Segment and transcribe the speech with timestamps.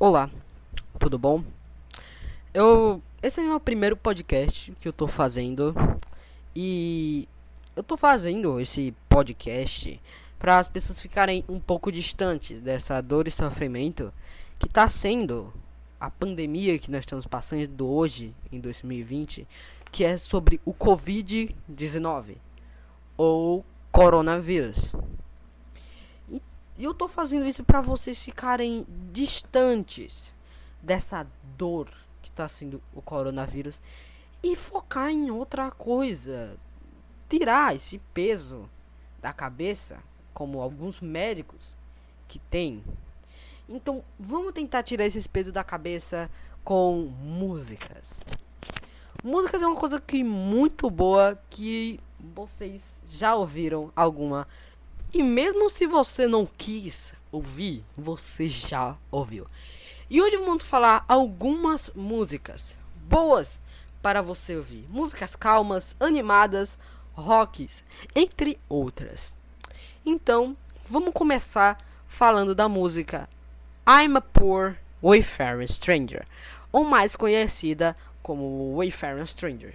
[0.00, 0.30] Olá,
[0.96, 1.42] tudo bom?
[2.54, 5.74] Eu esse é meu primeiro podcast que eu tô fazendo
[6.54, 7.28] e
[7.74, 10.00] eu tô fazendo esse podcast
[10.38, 14.14] para as pessoas ficarem um pouco distantes dessa dor e sofrimento
[14.56, 15.52] que tá sendo
[15.98, 19.48] a pandemia que nós estamos passando hoje em 2020,
[19.90, 22.36] que é sobre o COVID-19
[23.16, 24.94] ou coronavírus.
[26.78, 30.32] E eu tô fazendo isso para vocês ficarem distantes
[30.80, 31.90] dessa dor
[32.22, 33.82] que tá sendo o coronavírus
[34.40, 36.56] e focar em outra coisa.
[37.28, 38.70] Tirar esse peso
[39.20, 39.98] da cabeça,
[40.32, 41.76] como alguns médicos
[42.28, 42.84] que têm.
[43.68, 46.30] Então, vamos tentar tirar esse peso da cabeça
[46.62, 48.14] com músicas.
[49.24, 54.46] Músicas é uma coisa que muito boa que vocês já ouviram alguma
[55.12, 59.46] e mesmo se você não quis ouvir, você já ouviu.
[60.10, 62.76] E hoje vamos falar algumas músicas
[63.08, 63.60] boas
[64.02, 64.86] para você ouvir.
[64.88, 66.78] Músicas calmas, animadas,
[67.14, 67.84] rocks,
[68.14, 69.34] entre outras.
[70.04, 73.28] Então, vamos começar falando da música
[73.86, 76.26] I'm a Poor Wayfaring Stranger,
[76.70, 79.74] ou mais conhecida como Wayfaring Stranger.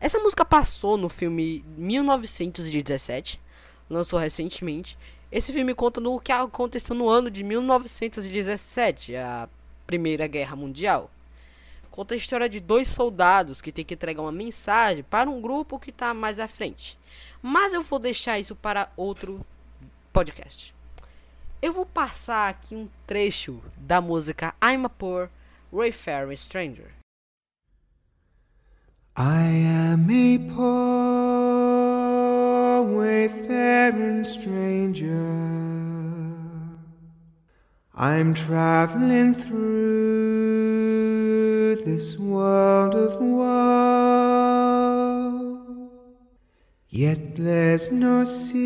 [0.00, 3.40] Essa música passou no filme 1917
[3.88, 4.98] lançou recentemente.
[5.30, 9.48] Esse filme conta no que aconteceu no ano de 1917, a
[9.86, 11.10] Primeira Guerra Mundial.
[11.90, 15.78] Conta a história de dois soldados que têm que entregar uma mensagem para um grupo
[15.78, 16.98] que está mais à frente.
[17.42, 19.44] Mas eu vou deixar isso para outro
[20.12, 20.74] podcast.
[21.60, 25.30] Eu vou passar aqui um trecho da música I'm a Poor
[25.72, 26.90] Wayfaring Stranger.
[29.16, 31.61] I am a poor
[38.02, 40.56] I'm traveling through
[41.84, 43.52] this world of woe.
[46.88, 48.56] Yet there's no sickness,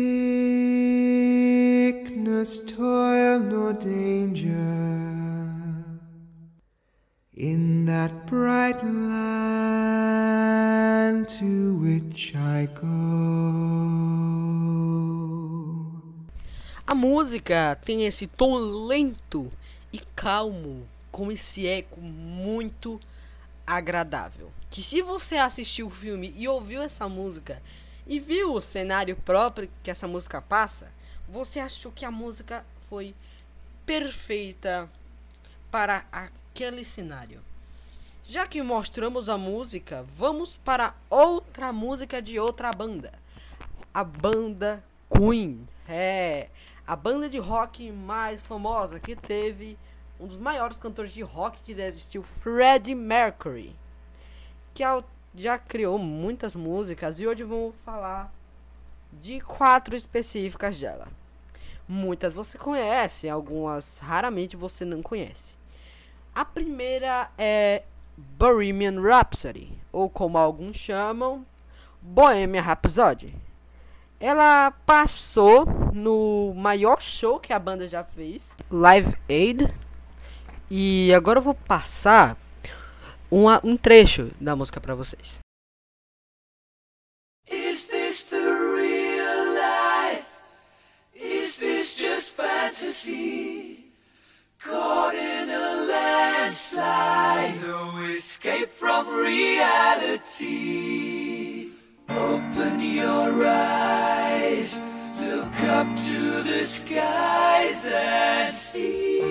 [2.65, 4.55] toil, nor danger
[7.35, 10.17] in that bright land
[11.29, 14.26] to which I go.
[16.87, 19.51] A música tem esse tom lento
[19.91, 22.97] e calmo, com esse eco muito
[23.67, 24.53] agradável.
[24.69, 27.61] Que se você assistiu o filme e ouviu essa música
[28.07, 30.89] e viu o cenário próprio que essa música passa,
[31.27, 33.13] você achou que a música foi
[33.85, 34.89] perfeita
[35.69, 37.41] para aquele cenário.
[38.23, 43.11] Já que mostramos a música, vamos para outra música de outra banda.
[43.93, 45.67] A banda Queen.
[45.89, 46.49] É
[46.87, 49.77] a banda de rock mais famosa que teve
[50.17, 53.75] um dos maiores cantores de rock que já existiu, Freddie Mercury.
[54.73, 54.83] Que
[55.35, 58.33] já criou muitas músicas e hoje vamos falar
[59.11, 61.09] de quatro específicas dela.
[61.87, 65.57] Muitas você conhece, algumas raramente você não conhece.
[66.33, 67.83] A primeira é
[68.15, 71.45] Bohemian Rhapsody, ou como alguns chamam,
[72.01, 73.35] Bohemian Rhapsody.
[74.19, 79.71] Ela passou no maior show que a banda já fez, Live Aid.
[80.71, 82.35] E agora eu vou passar
[83.29, 85.37] uma, um trecho da música para vocês.
[87.49, 90.25] Is this the real life?
[91.13, 93.93] Is this just fantasy?
[94.59, 101.16] Caught in a landslide, no escape from reality.
[102.17, 104.81] Open your eyes,
[105.19, 109.21] look up to the skies and see.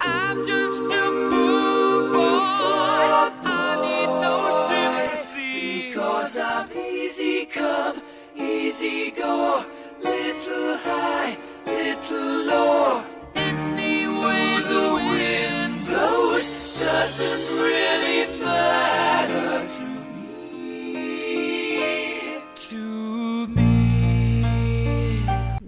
[0.00, 3.08] I'm just a poor boy,
[3.42, 4.36] I need no
[4.68, 5.88] sympathy.
[5.88, 8.00] Because I'm easy come,
[8.36, 9.64] easy go,
[10.00, 13.02] little high, little low.
[13.34, 16.46] Any way the wind blows
[16.78, 17.75] doesn't really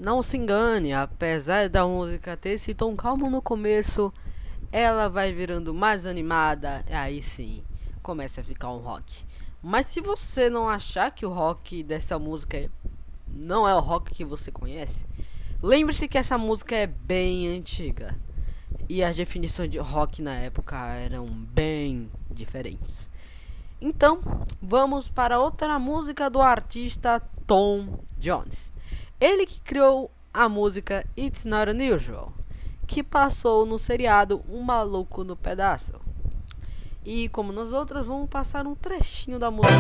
[0.08, 4.10] Não se engane, apesar da música ter esse tom calmo no começo,
[4.72, 7.62] ela vai virando mais animada, e aí sim,
[8.02, 9.26] começa a ficar um rock.
[9.62, 12.70] Mas se você não achar que o rock dessa música
[13.26, 15.04] não é o rock que você conhece,
[15.62, 18.18] lembre-se que essa música é bem antiga.
[18.88, 23.10] E as definições de rock na época eram bem diferentes.
[23.78, 24.22] Então,
[24.62, 28.72] vamos para outra música do artista Tom Jones.
[29.20, 32.32] Ele que criou a música It's Not Unusual.
[32.86, 35.92] que passou no seriado Um Maluco no Pedaço.
[37.04, 39.74] E como nós outros, vamos passar um trechinho da música.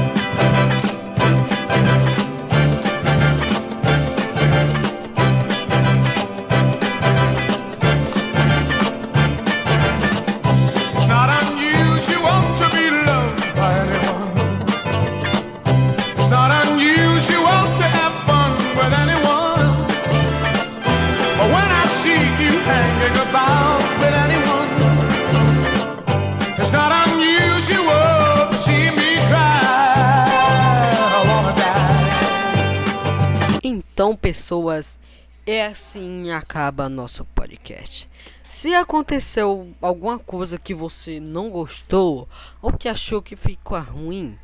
[33.98, 34.96] Então, pessoas,
[35.44, 38.08] é assim acaba nosso podcast.
[38.48, 42.28] Se aconteceu alguma coisa que você não gostou
[42.62, 44.38] ou que achou que ficou ruim,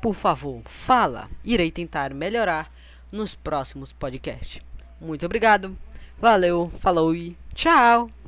[0.00, 1.28] por favor, fala.
[1.42, 2.72] Irei tentar melhorar
[3.10, 4.62] nos próximos podcasts.
[5.00, 5.76] Muito obrigado.
[6.20, 8.08] Valeu, falou e tchau.